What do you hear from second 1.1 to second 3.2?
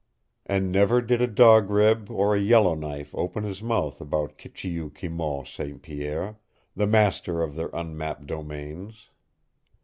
a Dog Rib or a Yellowknife